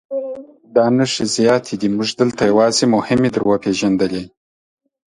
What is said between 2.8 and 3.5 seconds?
مهمې در